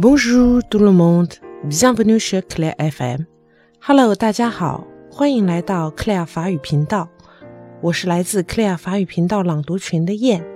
[0.00, 3.26] Bonjour tout le monde, bienvenue sur Claire FM.
[3.80, 7.08] Hello，大家好，欢迎来到 Claire 法语频道。
[7.80, 10.46] 我是来自 Claire 法语频道朗读群的燕。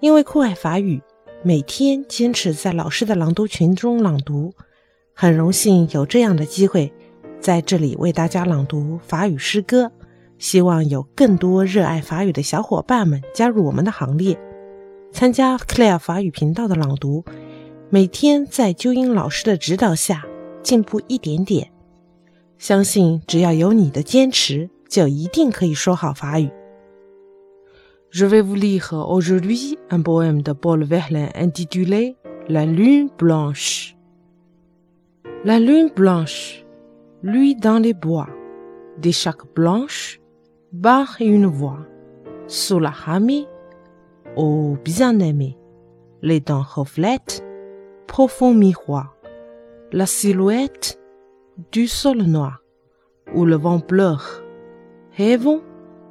[0.00, 1.00] 因为酷爱法语，
[1.42, 4.52] 每天坚持在老师的朗读群中朗读，
[5.14, 6.92] 很荣幸有这样的机会
[7.40, 9.90] 在这里为大家朗读法语诗歌。
[10.36, 14.38] 希望有更多热爱法语的小伙伴们加入我们的行列，
[15.10, 17.24] 参加 Claire 法语频道的朗读。
[17.90, 20.24] 每天在纠音老师的指导下
[20.62, 21.70] 进步一点点，
[22.58, 26.50] 相信只要有你的坚持，就一定可以说好法语。
[28.10, 32.16] Je vais vous lire aujourd'hui un poème de Paul Verlaine intitulé
[32.48, 33.94] La Lune Blanche.
[35.44, 36.64] La Lune Blanche,
[37.22, 38.28] lui dans les bois,
[38.98, 40.20] des chaques blanches,
[40.72, 41.80] barre une voix.
[42.46, 43.46] Sous la hamie,
[44.36, 45.58] ô bien-aimé,
[46.22, 47.43] les dents reflètent
[48.07, 49.15] profond miroir,
[49.91, 50.99] la silhouette
[51.71, 52.63] du sol noir,
[53.33, 54.43] où le vent pleure.
[55.17, 55.61] Rêvons,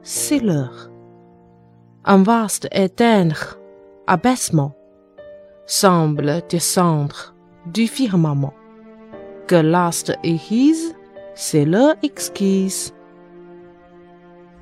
[0.03, 0.91] c'est l'heure.
[2.05, 3.59] Un vaste éteindre
[4.07, 4.75] abaissement
[5.67, 7.35] semble descendre
[7.67, 8.55] du firmament.
[9.47, 10.95] Que l'astre érise,
[11.35, 12.93] c'est l'heure exquise.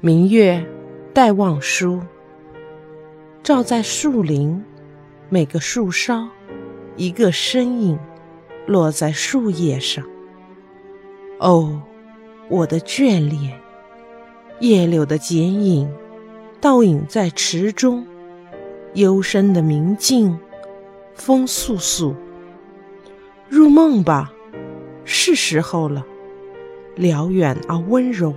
[0.00, 0.64] 明月
[1.12, 2.00] 待望舒，
[3.42, 4.62] 照在树林，
[5.28, 6.28] 每个树梢。
[7.01, 7.97] 一个身影
[8.67, 10.05] 落在树叶上。
[11.39, 11.81] 哦，
[12.47, 13.59] 我的眷恋，
[14.59, 15.91] 叶柳的剪影，
[16.61, 18.05] 倒影在池中，
[18.93, 20.37] 幽深的明镜，
[21.15, 22.13] 风簌簌。
[23.49, 24.31] 入梦吧，
[25.03, 26.05] 是时候了。
[26.93, 28.31] 辽远而温柔，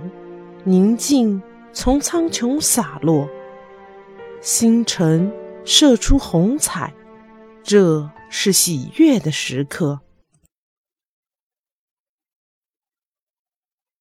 [0.63, 1.39] 宁静
[1.71, 3.29] 从苍穹洒落，
[4.41, 5.31] 星辰
[5.63, 6.91] 射出红彩，
[7.61, 8.09] 这。
[8.37, 10.01] 是喜悦的时刻。